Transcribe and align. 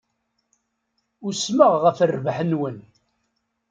Usmeɣ 1.27 1.73
ɣef 1.83 1.97
rrbeḥ-nwen. 2.11 2.77